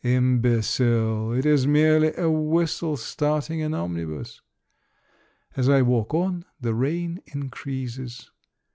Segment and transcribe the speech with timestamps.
[0.03, 1.31] Imbecile!
[1.33, 4.41] It is merely a whistle starting an omnibus.
[5.55, 8.31] As I walk on, the rain increases.